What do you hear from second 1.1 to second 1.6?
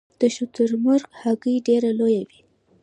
هګۍ